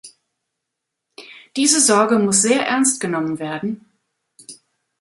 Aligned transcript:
Diese 1.55 1.79
Sorge 1.79 2.17
muss 2.17 2.41
sehr 2.41 2.65
ernst 2.65 2.99
genommen 3.01 3.37
werden. 3.37 3.85